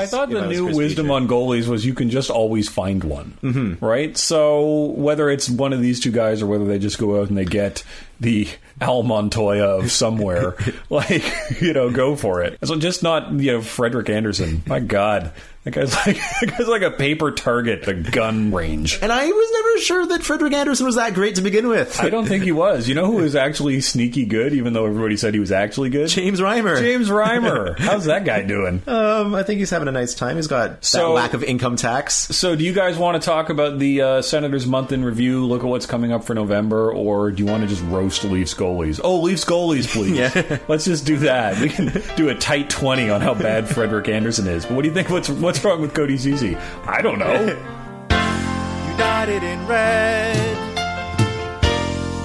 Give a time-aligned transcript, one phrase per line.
[0.00, 3.84] I thought the new wisdom on goalies was you can just always find one, mm-hmm.
[3.84, 4.16] right?
[4.16, 7.36] So whether it's one of these two guys or whether they just go out and
[7.36, 7.84] they get
[8.18, 8.48] the
[8.80, 10.56] Al Montoya of somewhere,
[10.90, 11.22] like
[11.60, 12.58] you know, go for it.
[12.64, 14.62] So just not you know Frederik Andersen.
[14.66, 15.32] My God,
[15.64, 18.98] that guy's like that guy's like a paper target, a gun range.
[19.02, 22.00] And I was never sure that Frederik Andersen was that great to begin with.
[22.00, 22.88] I don't think he was.
[22.88, 26.08] You know who was actually sneaky good, even though everybody said he was actually good?
[26.08, 26.78] James Reimer.
[26.80, 27.78] James Reimer.
[27.78, 28.82] How's that guy doing?
[28.86, 30.36] Um, I think he's having a nice time.
[30.36, 32.14] He's got that So- lack of income tax.
[32.14, 35.44] So, do you guys want to talk about the uh, Senators' month in review?
[35.46, 38.54] Look at what's coming up for November, or do you want to just roast Leafs
[38.54, 39.00] goalies?
[39.04, 40.10] Oh, Leafs goalies, please.
[40.20, 40.58] Yeah.
[40.68, 41.60] Let's just do that.
[41.60, 44.64] We can do a tight twenty on how bad Frederik Andersen is.
[44.66, 45.08] But what do you think?
[45.08, 46.56] What's what's wrong with Cody Ceci?
[46.86, 47.34] I don't know.
[48.92, 50.56] United in red.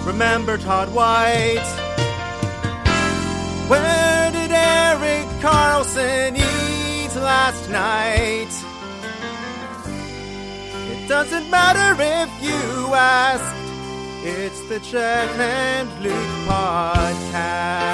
[0.06, 1.66] Remember Todd White.
[3.68, 8.54] Where did Erik Karlsson eat last night?
[10.92, 13.56] It doesn't matter if you ask.
[14.24, 16.14] It's the Chet and Luke
[16.48, 17.86] podcast.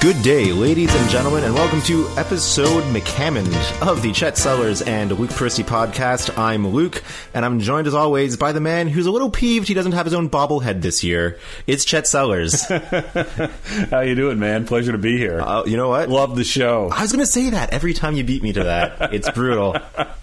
[0.00, 5.12] Good day, ladies and gentlemen, and welcome to episode McCammond of the Chet Sellers and
[5.12, 6.38] Luke Peristy podcast.
[6.38, 7.02] I'm Luke,
[7.34, 10.06] and I'm joined as always by the man who's a little peeved he doesn't have
[10.06, 11.38] his own bobblehead this year.
[11.66, 12.62] It's Chet Sellers.
[13.90, 14.64] how you doing, man?
[14.66, 15.38] Pleasure to be here.
[15.38, 16.08] uh, you know what?
[16.08, 16.88] Love the show.
[16.90, 19.12] I was going to say that every time you beat me to that.
[19.12, 19.76] It's brutal.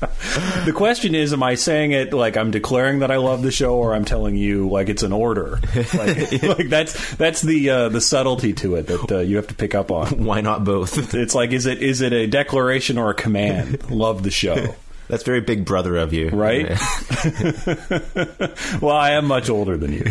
[0.66, 3.75] The question is, am I saying it like I'm declaring that I love the show,
[3.75, 5.59] or I'm telling you like it's an order?
[5.94, 9.55] Like, like that's that's the uh, the subtlety to it that uh, you have to
[9.55, 10.23] pick up on.
[10.25, 11.13] Why not both?
[11.17, 13.89] It's like is it is it a declaration or a command?
[13.91, 14.75] love the show,
[15.07, 16.29] That's very big brother of you.
[16.29, 16.67] right?
[18.81, 20.05] well, I am much older than you.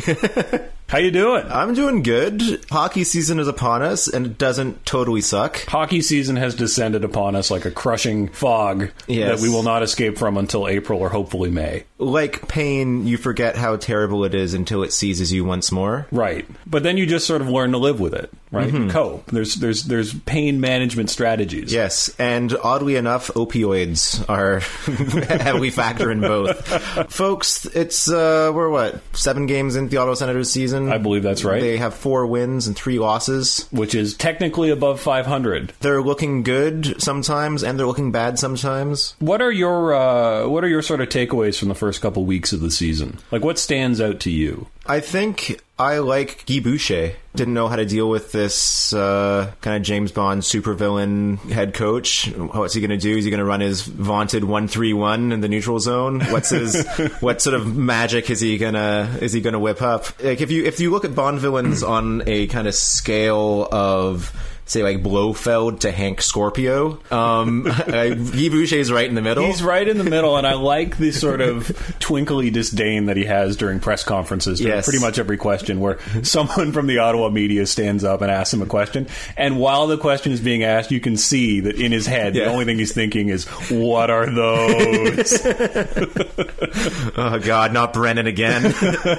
[0.89, 1.45] How you doing?
[1.51, 2.65] I'm doing good.
[2.71, 5.65] Hockey season is upon us, and it doesn't totally suck.
[5.67, 9.41] Hockey season has descended upon us like a crushing fog Yes.
[9.41, 11.83] that we will not escape from until April or hopefully May.
[11.99, 16.07] Like pain, you forget how terrible it is until it seizes you once more.
[16.13, 16.47] Right.
[16.67, 18.71] But then you just sort of learn to live with it, right?
[18.73, 18.91] Mm-hmm.
[18.91, 19.27] Cope.
[19.31, 21.73] There's there's there's pain management strategies.
[21.73, 24.61] Yes, and oddly enough, opioids are
[25.41, 26.65] heavily factor in both.
[27.11, 30.76] Folks, it's uh we're what seven games into the Ottawa Senators season.
[30.91, 31.61] I believe that's right.
[31.61, 33.69] They have four wins and three losses.
[33.71, 35.73] Which is technically above 500.
[35.81, 39.15] They're looking good sometimes, and they're looking bad sometimes.
[39.19, 42.53] What are your uh, what are your sort of takeaways from the first couple weeks
[42.53, 43.19] of the season?
[43.31, 44.69] Like what stands out to you?
[44.89, 47.13] I think I like Guy Boucher.
[47.35, 52.29] Didn't know how to deal with this uh, kind of James Bond supervillain head coach.
[52.31, 53.17] What's he going to do?
[53.17, 56.21] Is he going to run his vaunted one three one in the neutral zone?
[56.21, 56.87] What's his
[57.21, 60.07] what sort of magic is he gonna is he gonna whip up?
[60.23, 64.33] Like if you if you look at Bond villains on a kind of scale of
[64.69, 69.45] say like Blofeld to Hank Scorpio, um, Guy Boucher's right in the middle.
[69.47, 73.25] He's right in the middle, and I like the sort of twinkly disdain that he
[73.25, 74.59] has during press conferences.
[74.59, 74.85] During Yes.
[74.85, 78.61] pretty much every question, where someone from the Ottawa media stands up and asks him
[78.61, 79.07] a question,
[79.37, 82.47] and while the question is being asked, you can see that in his head, the
[82.47, 85.47] only thing he's thinking is, "What are those?"
[87.17, 88.75] oh God, not Brennan again.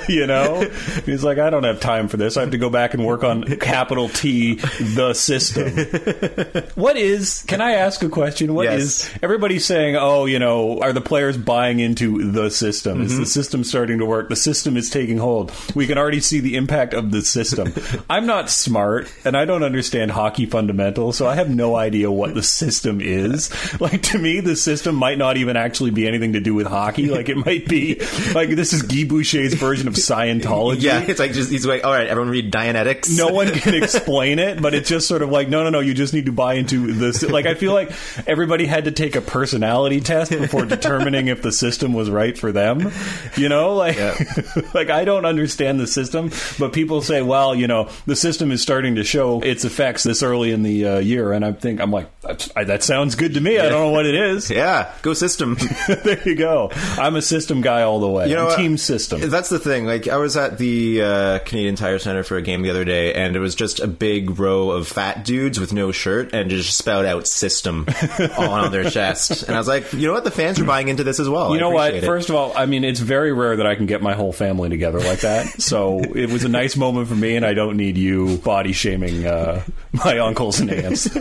[0.09, 0.61] you know,
[1.05, 2.35] he's like, "I don't have time for this.
[2.35, 5.36] I have to go back and work on capital T, the system."
[6.75, 7.43] what is?
[7.47, 8.53] Can I ask a question?
[8.53, 9.03] What is?
[9.03, 9.19] Yes.
[9.21, 13.01] Everybody's saying, "Oh, you know, are the players buying into the system?
[13.01, 13.25] Is the mm-hmm.
[13.25, 14.29] system starting to work?
[14.29, 15.51] The system is taking hold.
[15.75, 17.73] We can already see the impact of the system."
[18.09, 22.33] I'm not smart, and I don't understand hockey fundamentals, so I have no idea what
[22.33, 23.49] the system is.
[23.79, 27.09] Like to me, the system might not even actually be anything to do with hockey.
[27.09, 27.99] Like it might be
[28.33, 30.81] like this is Guy Boucher's version of Scientology.
[30.81, 33.15] yeah, it's like just he's like, all right, everyone read Dianetics.
[33.17, 35.93] no one can explain it, but it's just sort of like, no, no, no, you
[35.93, 37.23] just need to buy into this.
[37.37, 37.91] Like, I feel like
[38.25, 42.51] everybody had to take a personality test before determining if the system was right for
[42.51, 42.91] them.
[43.35, 43.97] You know, like,
[44.73, 48.61] like I don't understand the system, but people say, well, you know, the system is
[48.61, 51.91] starting to show its effects this early in the uh, year, and I think I'm
[51.91, 52.09] like,
[52.55, 53.59] I, that sounds good to me.
[53.59, 54.49] I don't know what it is.
[54.49, 55.57] Yeah, go system.
[55.87, 56.71] there you go.
[56.73, 58.29] I'm a system guy all the way.
[58.29, 59.29] You know team system.
[59.29, 59.85] That's the thing.
[59.85, 63.13] Like, I was at the uh, Canadian Tire Center for a game the other day,
[63.13, 66.77] and it was just a big row of fat dudes with no shirt and just
[66.77, 67.85] spout out "system"
[68.37, 69.43] on their chest.
[69.43, 70.23] And I was like, you know what?
[70.23, 71.51] The fans are buying into this as well.
[71.51, 71.93] You I know what?
[71.93, 72.03] it.
[72.03, 74.69] First of all, I mean, it's very rare that I can get my whole family
[74.69, 75.61] together like that.
[75.67, 79.25] So it was a nice moment for me, and I don't need you body shaming
[79.27, 81.09] uh, my uncles and aunts.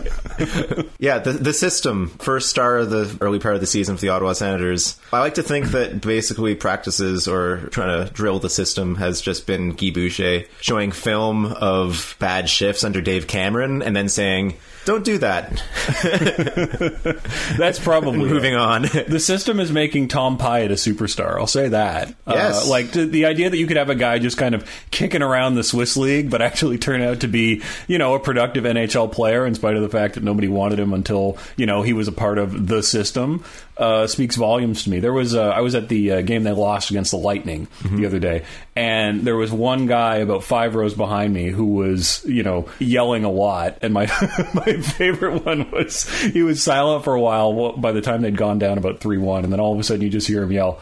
[0.99, 4.09] Yeah, the the system first star of the early part of the season for the
[4.11, 4.99] Ottawa Senators.
[5.13, 9.47] I like to think that basically practices or trying to drill the system has just
[9.47, 14.55] been Guy Boucher showing film of bad shifts under Dave Cameron and then saying,
[14.87, 15.51] Don't do that.
[17.59, 18.59] That's probably Moving it.
[18.59, 18.83] on.
[18.83, 21.39] The system is making Tom Pyatt a superstar.
[21.39, 22.15] I'll say that.
[22.27, 22.67] Yes.
[22.67, 25.23] Uh, like the, the idea that you could have a guy just kind of kicking
[25.23, 29.11] around the Swiss league, but actually turn out to be, you know, a productive NHL
[29.11, 32.07] player in spite of the fact that nobody wanted him until, you know, he was
[32.07, 33.45] a part of the system,
[33.79, 35.01] uh, speaks volumes to me.
[35.01, 38.07] There was, uh, I was at the uh, game they lost against the Lightning the
[38.07, 38.45] other day,
[38.77, 43.25] and there was one guy about five rows behind me who was, you know, yelling
[43.25, 43.79] a lot.
[43.83, 44.07] And my,
[44.55, 48.59] my favorite one was he was silent for a while by the time they'd gone
[48.59, 50.81] down about 3 1, and then all of a sudden you just hear him yell,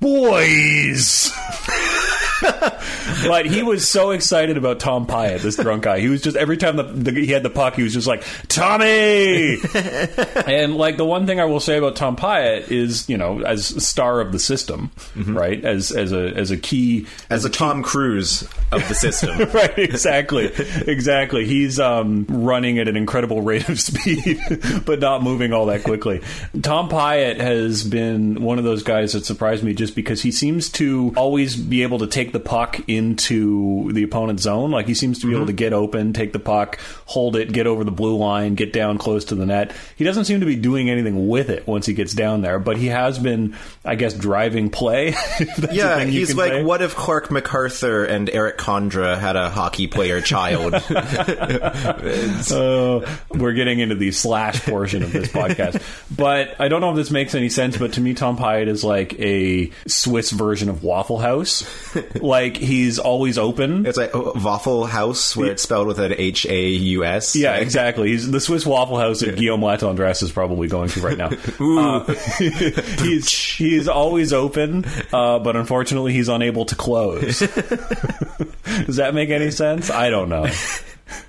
[0.00, 1.30] Boys!
[3.26, 6.00] but he was so excited about Tom Pyatt, this drunk guy.
[6.00, 8.24] He was just every time the, the, he had the puck, he was just like
[8.48, 9.58] Tommy.
[10.46, 13.66] and like the one thing I will say about Tom Pyatt is, you know, as
[13.84, 15.64] star of the system, right?
[15.64, 18.42] As as a as a key As a Tom Cruise
[18.72, 19.38] of the system.
[19.54, 20.46] right exactly
[20.86, 24.40] exactly he's um, running at an incredible rate of speed
[24.84, 26.20] but not moving all that quickly
[26.62, 30.68] tom pyatt has been one of those guys that surprised me just because he seems
[30.68, 35.18] to always be able to take the puck into the opponent's zone like he seems
[35.20, 38.16] to be able to get open take the puck hold it get over the blue
[38.16, 41.50] line get down close to the net he doesn't seem to be doing anything with
[41.50, 45.08] it once he gets down there but he has been i guess driving play
[45.38, 46.62] if that's a Yeah, he's like, say.
[46.62, 50.74] what if Clarke MacArthur and Erik Condra had a hockey player child?
[52.54, 53.00] Uh,
[53.30, 55.82] we're getting into the slash portion of this podcast.
[56.14, 58.84] But I don't know if this makes any sense, but to me, Tom Pyatt is
[58.84, 61.64] like a Swiss version of Waffle House.
[62.16, 63.86] like, he's always open.
[63.86, 67.34] it's like Waffle House, where it's spelled with an H A U S.
[67.36, 68.08] Yeah, exactly.
[68.10, 71.30] He's the Swiss Waffle House that Guillaume Latendresse is probably going to right now.
[71.84, 72.04] Uh,
[73.02, 77.38] he's he's always open, uh, but unfortunately, he's unable to close.
[78.86, 79.90] Does that make any sense?
[79.90, 80.46] I don't know.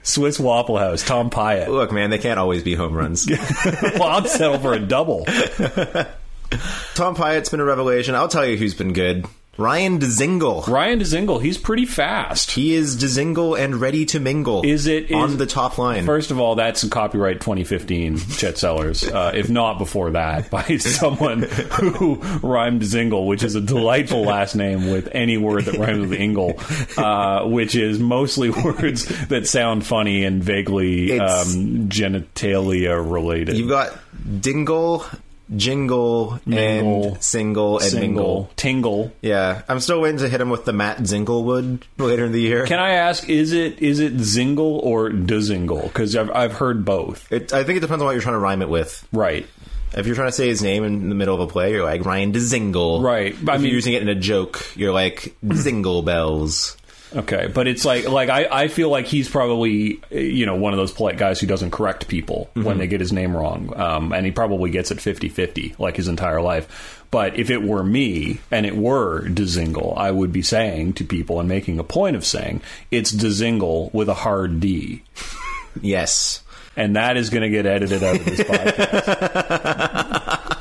[0.03, 1.67] Swiss Waffle House, Tom Pyatt.
[1.67, 3.27] Look, man, they can't always be home runs.
[3.29, 5.25] well, I'd settle for a double.
[6.95, 8.15] Tom Pyatt's been a revelation.
[8.15, 9.25] I'll tell you who's been good.
[9.57, 10.67] Ryan Dezingle.
[10.67, 12.51] Ryan Dezingle, he's pretty fast.
[12.51, 14.63] He is Dezingle and ready to mingle.
[14.65, 16.05] Is it- on is- the top line?
[16.05, 19.03] First of all, that's copyright 2015, Chet Sellers.
[19.05, 24.55] Uh, if not before that, by someone who rhymed Zingle, which is a delightful last
[24.55, 26.59] name with any word that rhymes with Ingle,
[26.97, 33.55] uh, which is mostly words that sound funny and vaguely um, genitalia related.
[33.57, 33.97] You've got
[34.41, 35.05] Dingle,
[35.55, 38.49] Jingle, Mingle, and Single and Mingle.
[38.55, 39.11] Tingle.
[39.21, 42.65] Yeah, I'm still waiting to hit him with the Matt Zinglewood later in the year.
[42.65, 45.83] Can I ask, is it is it Zingle or Dezingle?
[45.83, 47.31] Because I've, I've heard both.
[47.31, 49.07] It, I think it depends on what you're trying to rhyme it with.
[49.11, 49.45] Right.
[49.95, 52.03] If you're trying to say his name in the middle of a play, you're like
[52.03, 53.01] Ryan Dezingle.
[53.01, 53.33] Right.
[53.33, 56.75] If I mean- you're using it in a joke, you're like Zingle Bells.
[57.15, 60.77] Okay, but it's like like I, I feel like he's probably you know one of
[60.77, 64.25] those polite guys who doesn't correct people when they get his name wrong, um, and
[64.25, 67.05] he probably gets it 50-50 like his entire life.
[67.11, 71.39] But if it were me and it were Dezingle, I would be saying to people
[71.39, 75.03] and making a point of saying it's Dezingle with a hard D,
[75.81, 76.41] Yes.
[76.75, 80.04] and that is going to get edited out of this podcast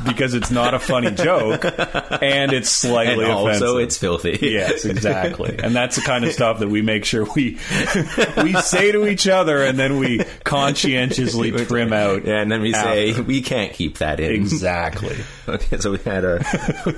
[0.04, 3.78] because it's not a funny joke and it's slightly And also, offensive.
[3.80, 4.38] it's filthy.
[4.42, 5.58] Yes, exactly.
[5.62, 7.58] And that's the kind of stuff that we make sure we
[8.42, 12.24] we say to each other and then we conscientiously trim out.
[12.24, 14.30] Yeah, and then we say we can't keep that in.
[14.32, 15.16] Exactly.
[15.46, 16.38] Okay, so we had a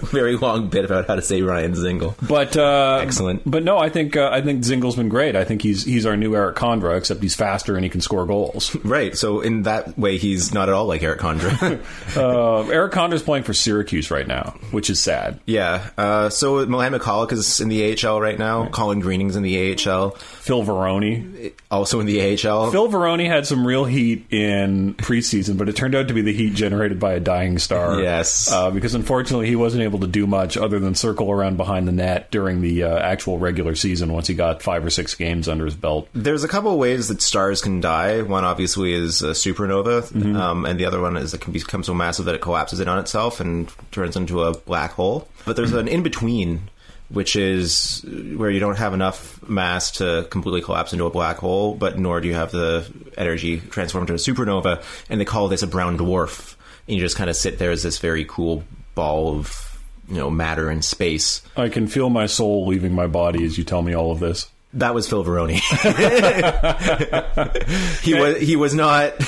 [0.02, 2.14] very long bit about how to say Ryan Zingle.
[2.28, 3.42] But uh, Excellent.
[3.44, 5.34] But no, I think uh, I think Zingle's been great.
[5.34, 8.24] I think he's he's our new Erik Condra, except he's faster and he can score
[8.24, 8.72] goals.
[8.84, 9.16] Right.
[9.16, 11.80] So in that way, he's not at all like Erik Condra.
[12.16, 15.38] Uh, Erik Condra's playing for Syracuse right now, which is sad.
[15.46, 15.90] yeah.
[15.98, 18.68] Uh, so Mohamed McCulloch is in the AHL right now.
[18.68, 21.52] Colin Greening's in the AHL, Phil Varone.
[21.70, 22.70] also in the AHL.
[22.70, 26.32] Phil Varone had some real heat in preseason, but it turned out to be the
[26.32, 28.00] heat generated by a dying star.
[28.00, 28.50] Yes.
[28.50, 31.92] Uh, because unfortunately, he wasn't able to do much other than circle around behind the
[31.92, 35.64] net during the uh, actual regular season once he got five or six games under
[35.64, 36.08] his belt.
[36.14, 38.22] There's a couple of ways that stars can die.
[38.22, 40.36] One obviously is a supernova, Mm-hmm.
[40.36, 42.92] um, and the other one is it can become so massive that it collapses in
[42.92, 45.28] on itself and turns into a black hole.
[45.44, 46.70] But there's an in between,
[47.08, 48.04] which is
[48.36, 52.20] where you don't have enough mass to completely collapse into a black hole, but nor
[52.20, 55.98] do you have the energy transformed into a supernova, and they call this a brown
[55.98, 56.54] dwarf.
[56.86, 58.62] And you just kind of sit there as this very cool
[58.94, 61.42] ball of you know matter and space.
[61.56, 64.48] I can feel my soul leaving my body as you tell me all of this.
[64.76, 65.56] That was Phil Varone.
[68.02, 69.14] he was he was not.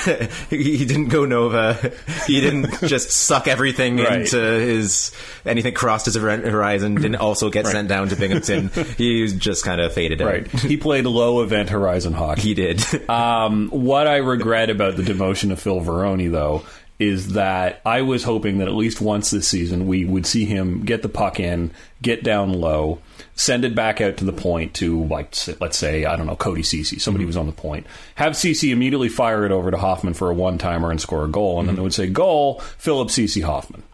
[0.50, 1.92] He, didn't go Nova.
[2.26, 4.20] He didn't just suck everything Right.
[4.20, 5.12] into his
[5.44, 6.94] anything crossed his horizon.
[6.96, 8.70] Didn't also get sent down to Binghamton.
[8.96, 10.28] he just kind of faded out.
[10.28, 10.46] Right.
[10.48, 12.40] He played low event horizon hockey.
[12.42, 12.84] He did.
[13.08, 16.62] Um, what I regret about the demotion of Phil Varone, though,
[16.98, 20.84] is that I was hoping that at least once this season we would see him
[20.84, 21.70] get the puck in,
[22.02, 23.00] get down low,
[23.38, 26.64] send it back out to the point to, like, let's say, I don't know, Cody
[26.64, 27.86] Ceci, somebody was on the point.
[28.16, 31.28] Have Ceci immediately fire it over to Hoffman for a one timer and score a
[31.28, 33.84] goal, and then it would say, goal, Philip Ceci Hoffman.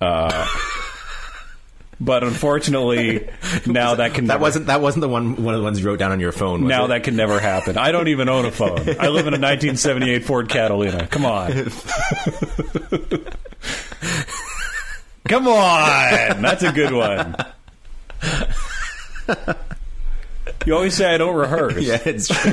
[0.00, 0.48] Uh,
[2.00, 3.28] but unfortunately,
[3.66, 5.86] now that can that never- wasn't that wasn't the one one of the ones you
[5.86, 6.62] wrote down on your phone.
[6.64, 6.88] Was now it?
[6.88, 7.78] that can never happen.
[7.78, 8.80] I don't even own a phone.
[8.98, 11.06] I live in a 1978 Ford Catalina.
[11.06, 11.52] Come on.
[15.28, 16.42] Come on.
[16.42, 17.36] That's a good one.
[20.66, 21.76] You always say I don't rehearse.
[21.82, 22.52] yeah, it's true.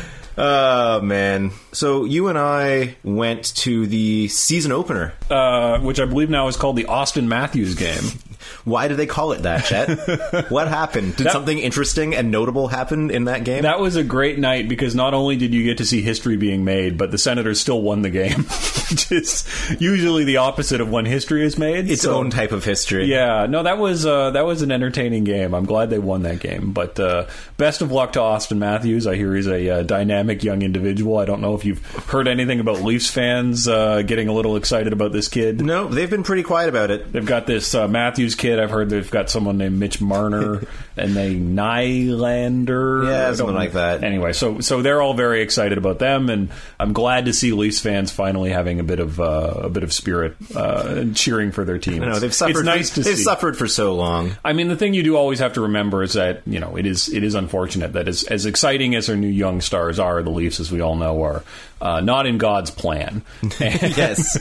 [0.38, 1.50] Oh man!
[1.72, 5.12] So you and I went to the season opener.
[5.30, 8.02] Uh, which I believe now is called the Auston Matthews game.
[8.64, 10.50] Why do they call it that, Chet?
[10.50, 11.16] what happened?
[11.16, 13.62] Did That- something interesting and notable happen in that game?
[13.62, 16.64] That was a great night because not only did you get to see history being
[16.64, 18.42] made, but the Senators still won the game,
[18.90, 19.46] which is
[19.78, 21.90] usually the opposite of when history is made.
[21.90, 23.04] its So- own type of history.
[23.06, 25.54] Yeah, no, that was uh, that was an entertaining game.
[25.54, 26.72] I'm glad they won that game.
[26.72, 29.06] But uh, best of luck to Auston Matthews.
[29.06, 29.82] I hear he's a uh,
[30.20, 31.16] dynamic young individual.
[31.18, 34.92] I don't know if you've heard anything about Leafs fans uh, getting a little excited
[34.92, 35.60] about this kid.
[35.62, 37.10] No, they've been pretty quiet about it.
[37.12, 38.58] They've got this uh, Matthews kid.
[38.60, 40.62] I've heard they've got someone named Mitch Marner
[40.96, 43.06] and they Nylander.
[43.06, 44.04] Yeah, something like that.
[44.04, 47.80] Anyway, so so they're all very excited about them, and I'm glad to see Leafs
[47.80, 51.64] fans finally having a bit of uh, a bit of spirit uh, and cheering for
[51.64, 52.02] their team.
[52.02, 52.50] It's- they've suffered.
[52.56, 53.22] It's nice to they've see.
[53.22, 54.32] suffered for so long.
[54.44, 56.86] I mean, the thing you do always have to remember is that you know it
[56.86, 60.30] is it is unfortunate that as as exciting as our new young stars are, the
[60.30, 61.42] Leafs, as we all know, are
[61.80, 63.22] uh, not in God's plan.
[63.60, 64.38] Yes.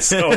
[0.04, 0.30] so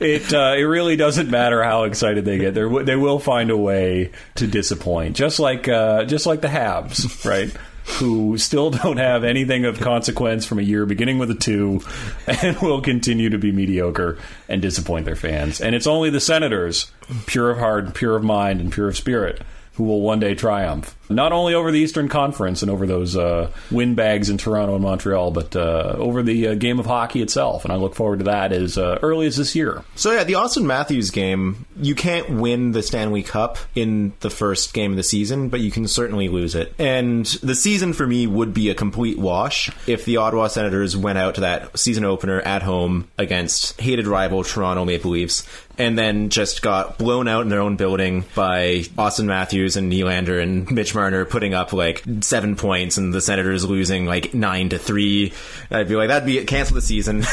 [0.00, 2.54] it uh, it really doesn't matter how excited they get.
[2.54, 7.24] They they will find a way to disappoint, just like uh, just like the Habs,
[7.24, 7.54] right?
[7.98, 11.80] Who still don't have anything of consequence from a year beginning with a two,
[12.26, 15.60] and will continue to be mediocre and disappoint their fans.
[15.60, 16.90] And it's only the Senators,
[17.26, 19.42] pure of heart, pure of mind, and pure of spirit,
[19.74, 20.97] who will one day triumph.
[21.10, 25.30] Not only over the Eastern Conference and over those uh, windbags in Toronto and Montreal,
[25.30, 27.64] but uh, over the uh, game of hockey itself.
[27.64, 29.84] And I look forward to that as uh, early as this year.
[29.94, 34.74] So yeah, the Auston Matthews game, you can't win the Stanley Cup in the first
[34.74, 36.74] game of the season, but you can certainly lose it.
[36.78, 41.18] And the season for me would be a complete wash if the Ottawa Senators went
[41.18, 45.46] out to that season opener at home against hated rival Toronto Maple Leafs
[45.78, 50.42] and then just got blown out in their own building by Auston Matthews and Nylander
[50.42, 54.78] and Mitch Marner putting up like seven points and the Senators losing like nine to
[54.78, 55.32] three.
[55.70, 56.48] I'd be like, that'd be it.
[56.48, 57.24] Cancel the season.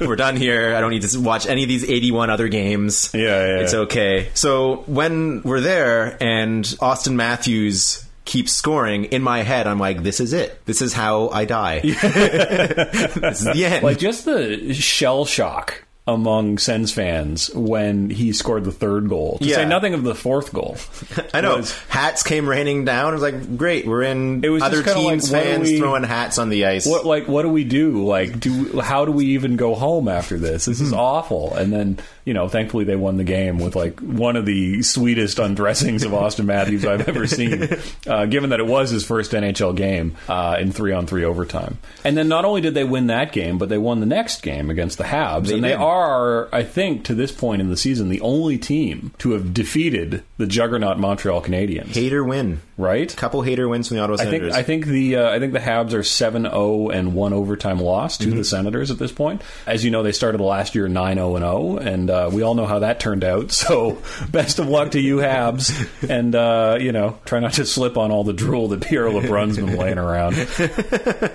[0.06, 0.76] We're done here.
[0.76, 3.10] I don't need to watch any of these 81 other games.
[3.12, 4.28] Yeah, yeah, It's okay.
[4.34, 10.20] So when we're there and Auston Matthews keeps scoring, in my head, I'm like, this
[10.20, 10.64] is it.
[10.64, 11.80] This is how I die.
[11.80, 13.82] this is the end.
[13.82, 19.38] Like just the shell shock among Sens fans when he scored the third goal.
[19.38, 19.56] To Yeah.
[19.56, 20.76] say nothing of the fourth goal.
[21.34, 21.58] I know.
[21.58, 23.10] was- hats came raining down.
[23.10, 23.86] I was like, great.
[23.86, 26.86] We're in It was other kinda like, teams' fans we- throwing hats on the ice.
[26.86, 28.04] What like what do we do?
[28.06, 30.64] Like do how do we even go home after this?
[30.64, 30.98] This is mm-hmm.
[30.98, 31.54] awful.
[31.54, 35.38] And then you know, thankfully they won the game with like one of the sweetest
[35.38, 37.68] undressings of Auston Matthews I've ever seen.
[38.06, 41.78] Uh, given that it was his first NHL game uh, in three on three overtime.
[42.04, 44.70] And then not only did they win that game, but they won the next game
[44.70, 45.78] against the Habs, They and they did.
[45.78, 50.22] are, I think, to this point in the season, the only team to have defeated
[50.38, 51.94] the juggernaut Montreal Canadiens.
[51.94, 52.60] Hater win.
[52.78, 53.14] Right?
[53.16, 54.56] Couple hater wins from the Ottawa I think Senators.
[54.56, 58.28] I think the uh, I think the Habs are 7-0 and one overtime loss to
[58.28, 58.38] Mm-hmm.
[58.38, 59.42] the Senators at this point.
[59.66, 62.66] As you know, they started last year 9-0 and 0, and uh, we all know
[62.66, 63.52] how that turned out.
[63.68, 67.98] So, best of luck to you, Habs, and uh, you know, try not to slip
[67.98, 70.36] on all the drool that Pierre LeBrun's been laying around.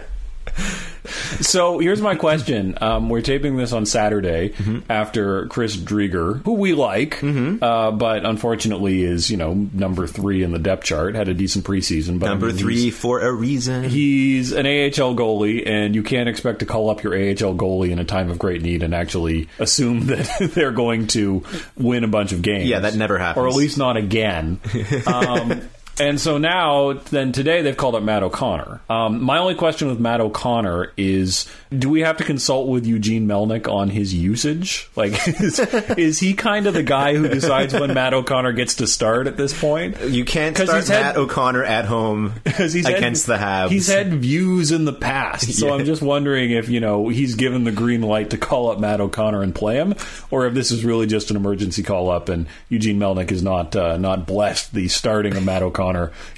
[1.44, 2.78] So here's my question.
[2.82, 4.92] Um, we're taping this on Saturday Mm-hmm.
[4.92, 10.52] after Chris Driedger, who we like, uh, but unfortunately is you know number three in
[10.52, 11.16] the depth chart.
[11.16, 13.84] Had a decent preseason, but I Number mean, three for a reason.
[13.84, 18.00] He's an AHL goalie, and you can't expect to call up your AHL goalie in
[18.00, 21.44] a time of great need and actually assume that they're going to
[21.78, 22.66] win a bunch of games.
[22.70, 23.44] Yeah, that never happens.
[23.44, 24.60] or at least not again.
[25.08, 25.62] um,
[26.00, 28.82] And so now, then today they've called up Matt O'Connor.
[28.90, 31.48] Um, my only question with Matt O'Connor is:
[31.78, 34.90] Do we have to consult with Eugene Melnyk on his usage?
[34.96, 38.88] Like, is, is he kind of the guy who decides when Matt O'Connor gets to
[38.88, 40.00] start at this point?
[40.02, 43.70] You can't start he's had- Matt O'Connor at home he's had- against the Habs.
[43.70, 45.74] He's had views in the past, so Yeah.
[45.74, 49.00] I'm just wondering if you know he's given the green light to call up Matt
[49.00, 49.94] O'Connor and play him,
[50.32, 53.76] or if this is really just an emergency call up and Eugene Melnyk is not
[53.76, 55.83] uh, not blessed the starting of Matt O'Connor,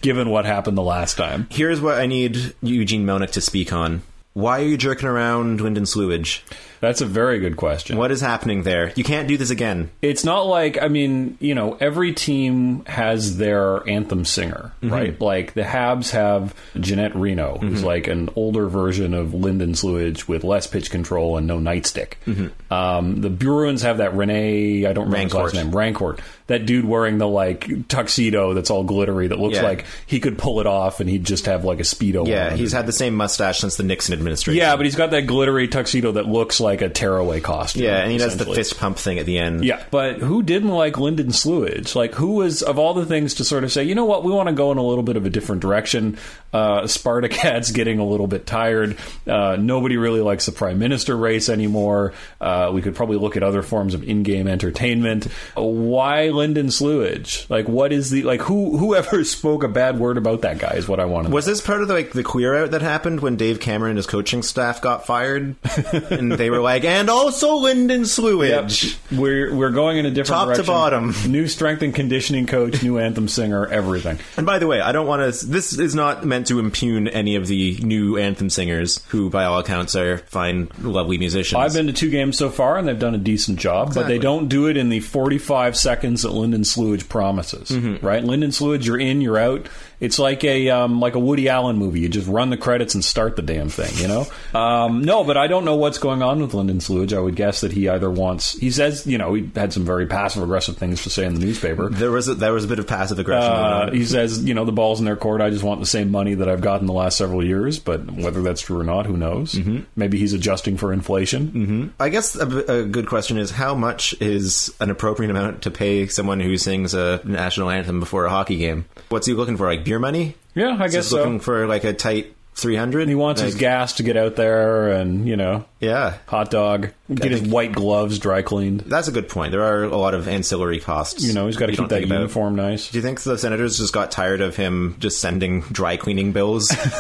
[0.02, 1.48] given what happened the last time.
[1.50, 4.02] Here's what I need Eugene Melnyk to speak on.
[4.34, 6.42] Why are you jerking around Lyndon Slewidge?
[6.80, 7.98] That's a very good question.
[7.98, 8.92] What is happening there?
[8.96, 9.90] You can't do this again.
[10.02, 14.94] It's not like I mean, you know, every team has their anthem singer, mm-hmm.
[14.94, 15.22] right?
[15.22, 17.88] Like the Habs have Ginette Reno, who's mm-hmm.
[17.88, 22.14] like an older version of Lyndon Slewidge with less pitch control and no nightstick.
[22.26, 22.74] Mm-hmm.
[22.74, 26.20] Um, the Bruins have that René, I don't remember his last name, Rancourt.
[26.48, 29.64] That dude wearing the like tuxedo that's all glittery that looks Yeah.
[29.64, 32.28] like he could pull it off and he'd just have like a speedo.
[32.28, 34.60] Yeah, he's had the same mustache since the Nixon administration.
[34.60, 37.84] yeah, but he's got that glittery tuxedo that looks like a tearaway costume.
[37.84, 39.64] yeah, and he does the fist pump thing at the end.
[39.64, 41.96] Yeah, but who didn't like Lyndon Slewidge?
[41.96, 44.32] Like, who was of all the things to sort of say, you know what, we
[44.34, 46.18] want to go in a little bit of a different direction.
[46.52, 48.98] Uh, Spartacat's getting a little bit tired.
[49.28, 52.14] Uh, nobody really likes the prime minister race anymore.
[52.42, 55.26] Uh, we could probably look at other forms of in-game entertainment.
[55.56, 57.50] Why Lyndon Slewidge?
[57.50, 58.42] Like, what is the like?
[58.42, 61.30] Who whoever spoke a bad word about that guy is what I want to.
[61.30, 61.36] know.
[61.36, 63.98] Was this part of the, like the queer out that happened when Dave Cameron and
[63.98, 65.56] his coaching staff got fired,
[66.10, 68.06] and they were like, and also Lyndon
[68.50, 69.20] Yep.
[69.20, 71.14] We're we're going in a different Top to bottom.
[71.28, 74.20] New strength and conditioning coach, new anthem singer, everything.
[74.38, 75.46] And by the way, I don't want to.
[75.46, 79.60] This is not meant to impugn any of the new anthem singers, who by all
[79.60, 81.60] accounts are fine, lovely musicians.
[81.60, 84.20] I've been to two games so far, and they've done a decent job, but they
[84.20, 87.70] don't do it in the 45 seconds that Lyndon Slewidge promises.
[87.70, 88.06] Mm-hmm.
[88.06, 88.24] Right?
[88.24, 89.68] Lyndon Slewidge, you're in, you're out.
[90.00, 92.02] It's like a um, like a Woody Allen movie.
[92.02, 93.94] You just run the credits and start the damn thing.
[93.96, 94.60] You know?
[94.60, 97.16] um, no, but I don't know what's going on with Lyndon Slewidge.
[97.16, 98.58] I would guess that he either wants.
[98.58, 101.40] He says, you know, he had some very passive aggressive things to say in the
[101.40, 101.90] newspaper.
[101.90, 103.52] there was a, there was a bit of passive aggression.
[103.52, 105.42] Uh, he says, you know, the ball's in their court.
[105.42, 107.80] I just want the same money that I've gotten the last several years.
[107.80, 109.54] But whether that's true or not, who knows?
[109.54, 109.84] Mm-hmm.
[109.96, 111.94] Maybe he's adjusting for inflation.
[112.00, 116.08] I guess a, a good question is how much is an appropriate amount to pay
[116.08, 118.86] someone who sings a national anthem before a hockey game?
[119.10, 119.68] What's he looking for?
[119.68, 120.36] Like beer money?
[120.54, 121.18] Yeah, I guess so.
[121.18, 123.08] looking for like a tight three hundred?
[123.08, 127.32] He wants his gas to get out there and, you know, Yeah, hot dog, get
[127.32, 128.82] his white gloves dry cleaned.
[128.82, 129.52] that's a good point.
[129.52, 131.24] There are a lot of ancillary costs.
[131.24, 132.90] You know, he's got to keep that uniform nice.
[132.92, 136.70] Do you think the senators just got tired of him just sending dry cleaning bills?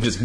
[0.00, 0.20] just,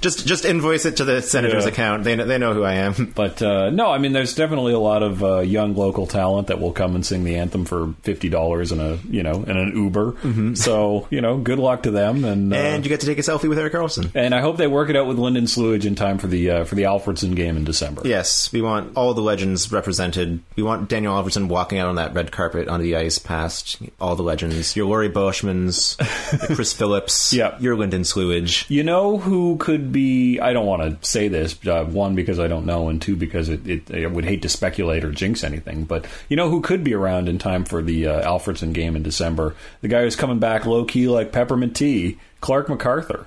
[0.00, 1.70] just, just invoice it to the senator's Yeah.
[1.70, 2.04] account.
[2.04, 3.12] They know, they know who I am.
[3.14, 6.60] But uh, no, I mean, there's definitely a lot of uh, young local talent that
[6.60, 9.72] will come and sing the anthem for fifty dollars in a you know in an
[9.76, 10.54] Uber.
[10.54, 13.22] So you know, good luck to them, and uh, And you get to take a
[13.22, 14.10] selfie with Erik Karlsson.
[14.14, 16.64] and I hope they work it out with Lyndon Slewidge in time for the uh,
[16.64, 18.02] for the Alfredsson game in December.
[18.04, 20.40] Yes, we want all the legends represented.
[20.56, 24.16] We want Daniel Alfredsson walking out on that red carpet onto the ice past all
[24.16, 24.76] the legends.
[24.76, 25.96] Your Laurie Boschmans,
[26.54, 27.58] Chris Phillips, Yeah.
[27.60, 28.68] your Lyndon Slewidge.
[28.68, 30.38] You know who could be?
[30.40, 31.58] I don't want to say this.
[31.66, 34.48] Uh, one because I don't know, and two because it, it, I would hate to
[34.48, 35.84] speculate or jinx anything.
[35.84, 39.02] But you know who could be around in time for the uh, Alfredsson game in
[39.02, 39.54] December?
[39.80, 43.26] The guy who's coming back low key like peppermint tea, Clarke MacArthur.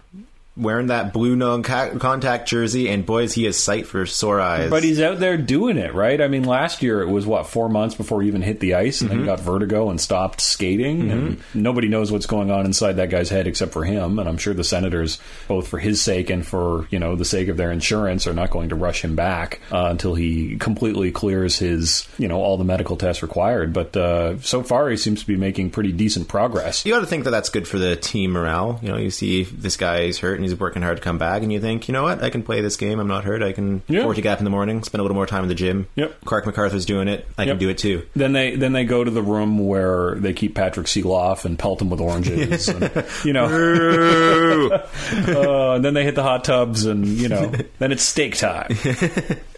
[0.55, 4.69] Wearing that blue non contact jersey, and boys, he has sight for sore eyes.
[4.69, 6.21] But he's out there doing it, right?
[6.21, 9.01] I mean, last year it was what four months before he even hit the ice,
[9.01, 11.09] and then got vertigo and stopped skating.
[11.09, 14.19] And nobody knows what's going on inside that guy's head except for him.
[14.19, 17.47] And I'm sure the Senators, both for his sake and for you know the sake
[17.47, 21.57] of their insurance, are not going to rush him back uh, until he completely clears
[21.57, 23.73] his you know all the medical tests required.
[23.73, 26.85] But uh, so far, he seems to be making pretty decent progress.
[26.85, 28.79] you got to think that that's good for the team morale.
[28.83, 31.51] You know, you see this guy's hurt and he's working hard to come back, and
[31.51, 32.99] you think, you know what, I can play this game.
[32.99, 33.41] I'm not hurt.
[33.41, 34.01] I can Yeah.
[34.01, 35.87] afford to get in the morning, spend a little more time in the gym.
[35.95, 36.25] Yep.
[36.25, 37.25] Clarke MacArthur's doing it.
[37.37, 37.51] I Yep.
[37.53, 38.03] can do it too.
[38.15, 41.81] Then they then they go to the room where they keep Patrick Sieloff and pelt
[41.81, 42.67] him with oranges.
[42.67, 42.91] and,
[43.25, 43.45] you know,
[44.73, 48.67] uh, and then they hit the hot tubs, and you know, then it's steak time.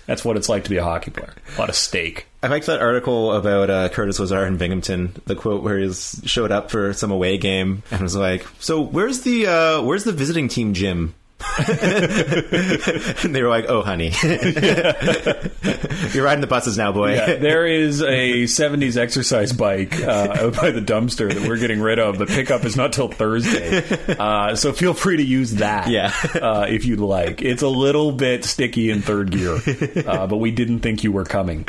[0.05, 1.33] That's what it's like to be a hockey player.
[1.55, 2.27] A lot of steak.
[2.43, 5.21] I liked that article about uh, Curtis Lazar in Binghamton.
[5.25, 9.21] The quote where he showed up for some away game and was like, "So where's
[9.21, 11.15] the uh, where's the visiting team gym?"
[11.58, 18.01] and they were like, "Oh, honey, you're riding the buses now, boy." Yeah, there is
[18.01, 22.17] a '70s exercise bike uh, out by the dumpster that we're getting rid of.
[22.17, 23.84] The pickup is not till Thursday,
[24.19, 25.88] uh, so feel free to use that.
[25.88, 26.12] Yeah.
[26.36, 27.41] uh, if you'd like.
[27.41, 29.58] It's a little bit sticky in third gear,
[30.05, 31.65] uh, but we didn't think you were coming,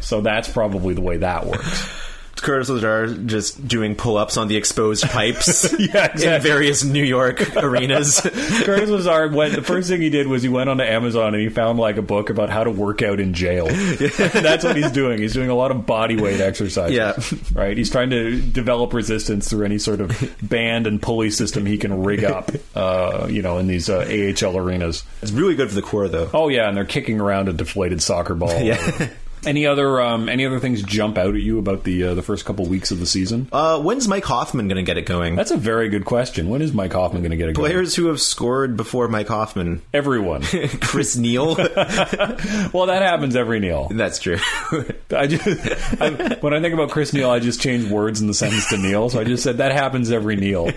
[0.00, 2.03] so that's probably the way that works.
[2.44, 8.20] Curtis Lazar just doing pull-ups on the exposed pipes Yeah, in various New York arenas.
[8.64, 9.54] Curtis Lazar went.
[9.54, 12.02] The first thing he did was he went onto Amazon and he found like a
[12.02, 13.66] book about how to work out in jail.
[13.70, 15.20] That's what he's doing.
[15.20, 16.94] He's doing a lot of body weight exercises.
[16.94, 17.14] Yeah.
[17.58, 17.76] right.
[17.76, 22.02] He's trying to develop resistance through any sort of band and pulley system he can
[22.04, 22.50] rig up.
[22.74, 25.02] Uh, you know, in these uh, AHL arenas.
[25.22, 26.28] It's really good for the core, though.
[26.34, 28.60] Oh yeah, and they're kicking around a deflated soccer ball.
[28.60, 29.08] Yeah.
[29.46, 32.44] Any other um, any other things jump out at you about the uh, the first
[32.44, 33.48] couple weeks of the season?
[33.52, 35.36] Uh, when's Mike Hoffman going to get it going?
[35.36, 36.48] That's a very good question.
[36.48, 37.70] When is Mike Hoffman going to get a going?
[37.70, 39.82] Players who have scored before Mike Hoffman.
[39.92, 40.42] Everyone.
[40.80, 41.54] Chris Neil.
[41.56, 43.88] well, that happens every Neil.
[43.90, 44.38] That's true.
[45.10, 45.46] I just
[46.00, 48.78] I, when I think about Chris Neil, I just change words in the sentence to
[48.78, 49.10] Neil.
[49.10, 50.70] So I just said that happens every Neil.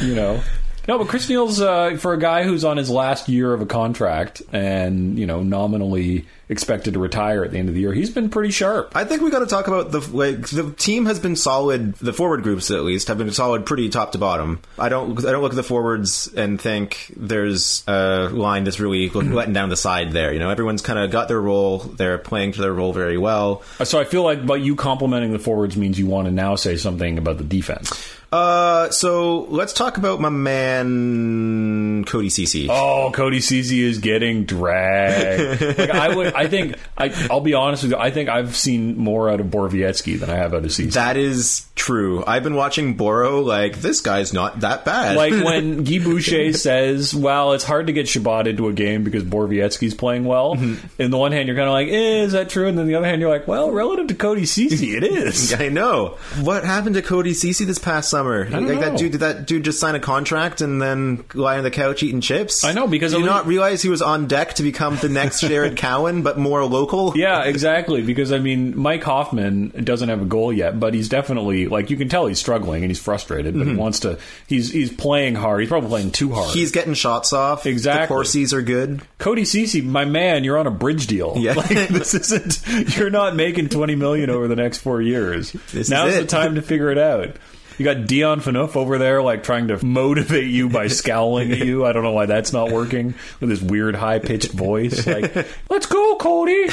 [0.00, 0.42] you know.
[0.90, 3.66] No, but Chris Neil's uh, for a guy who's on his last year of a
[3.66, 7.92] contract and you know nominally expected to retire at the end of the year.
[7.92, 8.96] He's been pretty sharp.
[8.96, 11.94] I think we got to talk about the like the team has been solid.
[11.94, 14.62] The forward groups, at least, have been solid, pretty top to bottom.
[14.80, 19.10] I don't I don't look at the forwards and think there's a line that's really
[19.10, 20.32] letting down the side there.
[20.32, 21.78] You know, everyone's kind of got their role.
[21.78, 23.62] They're playing to their role very well.
[23.84, 26.76] So I feel like, but you complimenting the forwards means you want to now say
[26.76, 28.16] something about the defense.
[28.32, 32.68] Uh, so let's talk about my man Cody Ceci.
[32.70, 35.60] Oh, Cody Ceci is getting dragged.
[35.78, 37.98] like I would, I think, I, I'll be honest with you.
[37.98, 40.90] I think I've seen more out of Borowiecki than I have out of Ceci.
[40.90, 42.22] That is true.
[42.24, 43.40] I've been watching Boro.
[43.40, 45.16] Like this guy's not that bad.
[45.16, 49.24] like when Guy Boucher says, "Well, it's hard to get Chabot into a game because
[49.24, 51.02] Borowiecki's playing well." Mm-hmm.
[51.02, 52.94] In the one hand, you're kind of like, eh, "Is that true?" And then the
[52.94, 56.18] other hand, you're like, "Well, relative to Cody Ceci, it is." I know.
[56.42, 58.19] What happened to Cody Ceci this past summer?
[58.44, 61.64] Don't like that dude did that dude just sign a contract and then lie on
[61.64, 62.64] the couch eating chips?
[62.64, 65.40] I know, because Did you not realize he was on deck to become the next
[65.50, 67.16] Jared Cowen, but more local?
[67.16, 68.02] Yeah, exactly.
[68.02, 71.96] Because I mean, Mike Hoffman doesn't have a goal yet, but he's definitely like you
[71.96, 74.18] can tell he's struggling and he's frustrated, but he wants to.
[74.46, 75.60] He's he's playing hard.
[75.60, 76.48] He's probably playing too hard.
[76.48, 76.58] Mm-hmm.
[76.58, 77.66] He's getting shots off.
[77.66, 78.16] Exactly.
[78.16, 79.02] The Corsies are good.
[79.18, 81.34] Cody Ceci, my man, you're on a bridge deal.
[81.36, 81.54] Yeah.
[81.60, 82.96] Like, this isn't.
[82.96, 85.52] You're not making twenty million over the next four years.
[85.52, 87.36] This is Now's the time to figure it out.
[87.80, 91.86] You got Dion Phaneuf over there, like trying to motivate you by scowling at you.
[91.86, 95.06] I don't know why that's not working with his weird high pitched voice.
[95.06, 95.34] Like,
[95.70, 96.68] let's go, Cody.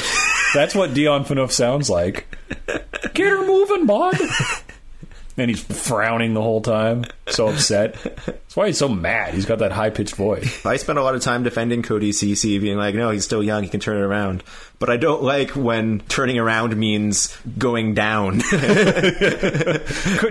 [0.52, 2.36] That's what Dion Phaneuf sounds like.
[3.14, 4.18] Get her moving, bud.
[5.38, 7.96] And he's frowning the whole time, so upset.
[8.48, 9.34] That's why he's so mad.
[9.34, 10.64] He's got that high pitched voice.
[10.66, 13.62] I spent a lot of time defending Cody Ceci, being like, no, he's still young,
[13.62, 14.42] he can turn it around.
[14.78, 18.40] But I don't like when turning around means going down.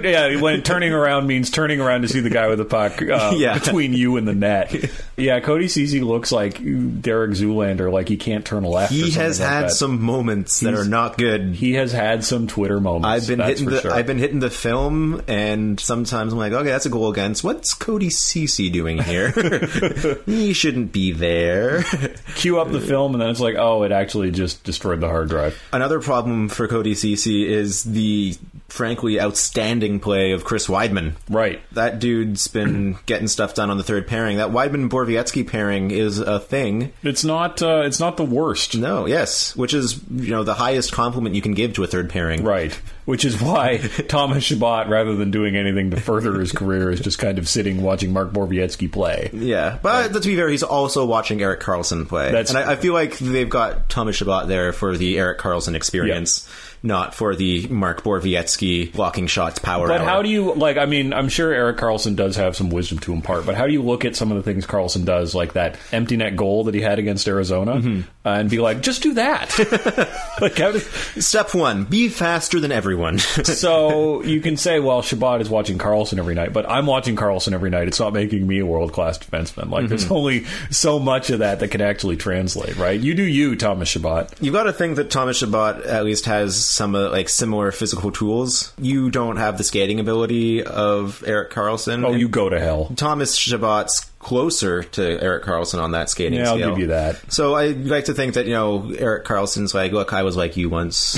[0.04, 3.34] Yeah, when turning around means turning around to see the guy with the puck uh,
[3.38, 3.58] Yeah.
[3.60, 4.74] between you and the net.
[5.18, 8.92] Yeah, Cody Ceci looks like Derek Zoolander, like he can't turn left.
[8.94, 9.72] he has like had that.
[9.72, 11.54] some moments that He's- are not good.
[11.56, 13.08] He has had some Twitter moments.
[13.08, 13.92] I've been hitting the sure.
[13.94, 17.44] I've been hitting the film, and sometimes I'm like, okay, that's a goal against.
[17.44, 19.32] What's Cody Ceci doing here?
[20.26, 21.84] he shouldn't be there.
[22.36, 25.30] cue up the film, and then it's like, oh, it actually just destroyed the hard
[25.30, 25.62] drive.
[25.72, 28.36] Another problem for Cody Ceci is the
[28.68, 31.14] frankly outstanding play of Chris Wideman.
[31.30, 31.62] Right.
[31.74, 34.38] That dude's been getting stuff done on the third pairing.
[34.38, 36.94] That Wideman Borowiecki pairing is a thing.
[37.04, 37.62] It's not.
[37.62, 38.78] Uh, it's not the worst.
[38.78, 42.10] No, yes, which is you know the highest compliment you can give to a third
[42.10, 42.44] pairing.
[42.44, 42.74] Right.
[43.06, 43.78] Which is why
[44.10, 47.82] Thomas Chabot, rather than doing anything to further his career, is just kind of sitting
[47.82, 49.30] watching Mark Borowiecki play.
[49.32, 52.32] Yeah, but to be fair, he's also watching Erik Karlsson play.
[52.34, 55.74] That's and I, I feel like they've got Thomas Chabot there for the Erik Karlsson
[55.74, 56.50] experience,
[56.84, 59.88] not for the Mark Borowiecki blocking shots power.
[59.88, 60.08] But hour.
[60.08, 60.78] how do you like?
[60.78, 63.46] I mean, I'm sure Erik Karlsson does have some wisdom to impart.
[63.46, 66.18] But how do you look at some of the things Karlsson does, like that empty
[66.18, 68.02] net goal that he had against Arizona, Mm-hmm.
[68.26, 69.58] uh, and be like, just do that?
[70.42, 73.18] like, how do, Step one: be faster than everyone.
[73.62, 77.54] so you can say, well, Chabot is watching Karlsson every night, but I'm watching Karlsson
[77.54, 77.88] every night.
[77.88, 79.70] It's not making me a world class defenseman.
[79.72, 79.88] Like, Mm-hmm.
[79.90, 83.00] there's only so much of that that can actually translate, right?
[83.00, 84.28] You do you, Thomas Chabot.
[84.42, 88.12] You've got to think that Thomas Chabot at least has some uh, like similar physical
[88.12, 88.74] tools.
[88.78, 92.04] You don't have the skating ability of Erik Karlsson.
[92.06, 92.92] Oh, And you go to hell.
[92.96, 96.72] Thomas Chabot's closer to Erik Karlsson on that skating Yeah, I'll scale.
[96.72, 97.32] give you that.
[97.32, 100.58] So I like to think that you know Erik Karlsson's like, look, I was like
[100.58, 101.18] you once,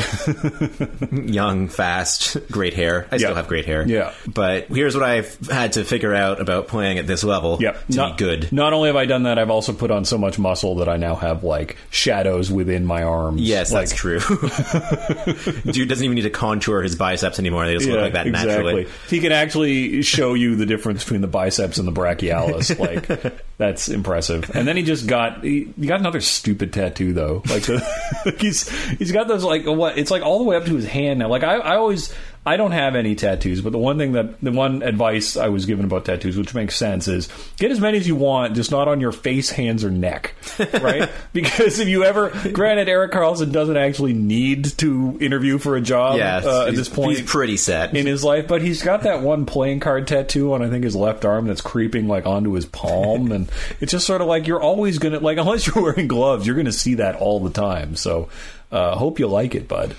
[1.11, 3.07] young, fast, great hair.
[3.11, 3.83] I still have great hair.
[3.87, 4.13] Yeah.
[4.27, 7.57] But here's what I've had to figure out about playing at this level.
[7.59, 7.87] Yep.
[7.87, 8.51] To not, be good.
[8.51, 10.97] Not only have I done that, I've also put on so much muscle that I
[10.97, 13.41] now have like shadows within my arms.
[13.41, 14.19] Yes, like, that's true.
[15.71, 17.65] Dude doesn't even need to contour his biceps anymore.
[17.65, 18.53] They just look like that exactly.
[18.53, 18.87] naturally.
[19.07, 22.69] He can actually show you the difference between the biceps and the brachialis.
[22.79, 24.49] Like like that's impressive.
[24.55, 27.43] And then he just got he, he got another stupid tattoo though.
[27.49, 29.97] Like the, he's he's got those like what?
[29.97, 31.27] It's like all the way up to his hand now.
[31.27, 32.13] Like I I always
[32.49, 35.67] I don't have any tattoos, but the one thing that the one advice I was
[35.67, 38.87] given about tattoos, which makes sense, is get as many as you want, just not
[38.87, 40.33] on your face, hands, or neck,
[40.81, 41.07] right?
[41.31, 46.17] because if you ever, granted, Erik Karlsson doesn't actually need to interview for a job
[46.17, 47.95] Yeah, uh, at this point he's pretty set.
[47.95, 50.95] in his life, but he's got that one playing card tattoo on I think his
[50.95, 53.47] left arm that's creeping like onto his palm, and
[53.79, 56.71] it's just sort of like you're always gonna like unless you're wearing gloves, you're gonna
[56.71, 57.95] see that all the time.
[57.95, 58.29] So,
[58.71, 59.95] uh, hope you like it, bud.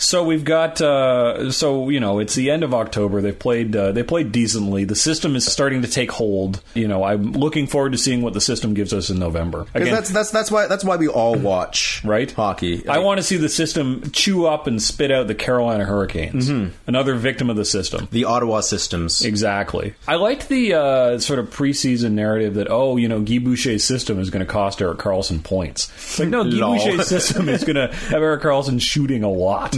[0.00, 3.20] So we've got uh, so you know it's the end of October.
[3.20, 4.84] They've played uh, they played decently.
[4.84, 6.62] The system is starting to take hold.
[6.74, 9.66] You know I'm looking forward to seeing what the system gives us in November.
[9.74, 12.30] Again, that's that's that's why that's why we all watch Right.
[12.30, 12.88] hockey.
[12.88, 16.48] I want to see the system chew up and spit out the Carolina Hurricanes,
[16.86, 18.06] another victim of the system.
[18.12, 19.24] the Ottawa systems.
[19.24, 19.94] Exactly.
[20.06, 24.20] I liked the uh, sort of preseason narrative that oh, you know, Guy Boucher's system
[24.20, 25.88] is going to cost Erik Karlsson points.
[25.96, 26.50] It's like no, Guy.
[26.60, 29.74] Boucher's system is going to have Erik Karlsson shooting a lot.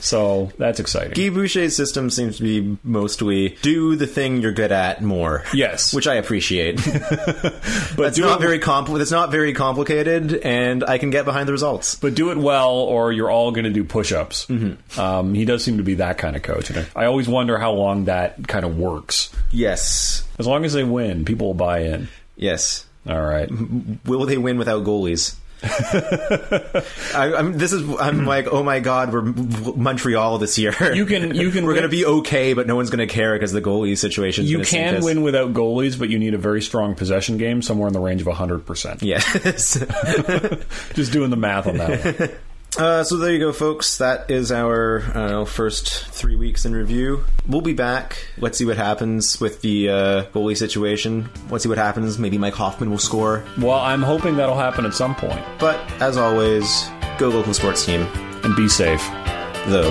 [0.00, 1.12] So that's exciting.
[1.12, 5.44] Guy Boucher's system seems to be mostly do the thing you're good at more.
[5.54, 5.94] Yes.
[5.94, 6.76] which I appreciate.
[6.84, 11.48] but it's not it, very compl- It's not very complicated, and I can get behind
[11.48, 11.94] the results.
[11.94, 14.48] but do it well, or you're all going to do push-ups.
[14.98, 16.70] Um, he does seem to be that kind of coach.
[16.70, 19.30] And I I always wonder how long that kind of works.
[19.50, 22.08] Yes, As long as they win, people will buy in.
[22.36, 22.86] yes.
[23.04, 23.50] All right.
[24.06, 25.34] Will they win without goalies?
[27.14, 27.82] I, I'm, this is.
[28.00, 28.26] I'm hmm.
[28.26, 30.74] like, oh my god, we're Montreal this year.
[30.94, 33.34] You can you can We're going to be okay, but no one's going to care
[33.34, 34.44] because the goalie situation.
[34.44, 37.92] You can win without goalies, but you need a very strong possession game, somewhere in
[37.92, 39.02] the range of 100%.
[39.02, 39.78] Yes.
[40.94, 42.30] Just doing the math on that one.
[42.78, 43.98] Uh, so there you go, folks.
[43.98, 47.24] That is our know first three weeks in review.
[47.46, 48.26] We'll be back.
[48.38, 51.28] Let's see what happens with the uh, goalie situation.
[51.50, 52.18] Let's see what happens.
[52.18, 53.44] Maybe Mike Hoffman will score.
[53.58, 55.44] Well, I'm hoping that'll happen at some point.
[55.58, 58.02] But as always, go local sports team.
[58.42, 59.06] And be safe.
[59.66, 59.90] Though.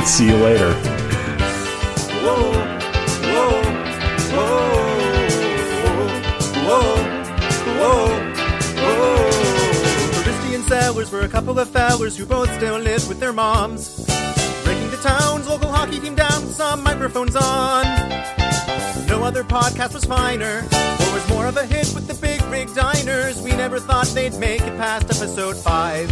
[0.04, 0.99] See you later.
[11.12, 14.06] Were a couple of fellers who both still live with their moms.
[14.62, 17.84] Breaking the town's local hockey team down with some microphones on.
[19.08, 22.72] No other podcast was finer, or was more of a hit with the big rig
[22.76, 23.42] diners.
[23.42, 26.10] We never thought they'd make it past episode 5.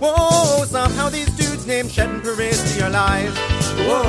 [0.00, 3.36] Whoa, somehow these dudes named Chet and Peristy are alive.
[3.76, 4.02] Whoa,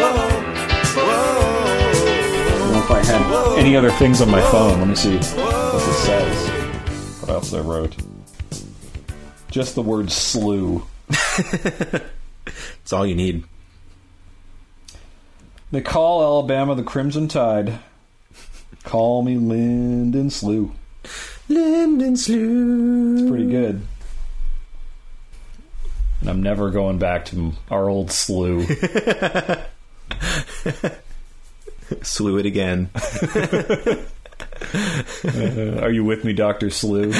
[0.00, 0.30] whoa,
[0.96, 2.78] whoa.
[2.78, 6.50] if I had any other things on my phone, let me see what this says.
[7.20, 7.94] What else I wrote?
[9.52, 10.84] Just the word slew.
[12.82, 13.44] It's all you need.
[15.70, 17.78] They call Alabama the Crimson Tide.
[18.82, 20.72] Call me Lyndon Slew.
[21.48, 23.18] Lyndon Slew.
[23.18, 23.86] It's pretty good.
[26.20, 28.64] And I'm never going back to our old slew.
[32.02, 32.90] Slew it again.
[35.24, 37.12] Uh, are you with me, Doctor Slew?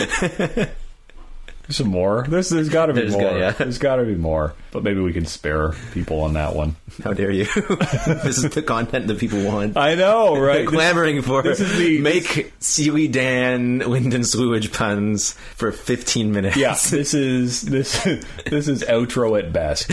[1.72, 2.26] There's some more.
[2.28, 3.22] There's there's got to be There's more.
[3.30, 3.50] got- yeah.
[3.52, 4.52] There's got to be more.
[4.72, 6.76] But maybe we can spare people on that one.
[7.02, 7.44] How dare you?
[7.54, 9.76] this is the content that people want.
[9.78, 10.56] I know, right?
[10.58, 16.56] They're clamoring for this is the- make Sealy Dan Lyndon Slewidge puns for 15 minutes.
[16.58, 18.02] yeah, this is this
[18.46, 19.88] this is outro at best.